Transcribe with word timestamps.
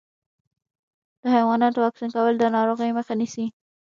د 1.21 1.23
حیواناتو 1.35 1.77
واکسین 1.85 2.09
کول 2.15 2.33
د 2.37 2.43
ناروغیو 2.55 2.97
مخه 2.99 3.13
نیسي. 3.19 3.45